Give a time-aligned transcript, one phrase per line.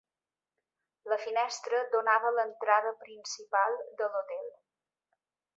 [1.11, 4.53] La finestra donava a l'entrada principal de l'hotel.